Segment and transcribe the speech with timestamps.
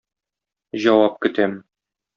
[0.87, 1.57] Җавап көтәм.